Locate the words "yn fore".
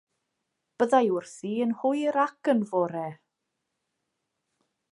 2.55-3.05